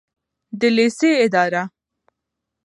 د 0.59 0.61
لیسې 0.75 1.11
اداره 1.25 1.63